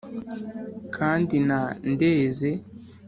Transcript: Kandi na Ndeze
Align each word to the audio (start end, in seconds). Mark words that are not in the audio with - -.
Kandi 0.95 1.35
na 1.47 1.59
Ndeze 1.91 2.51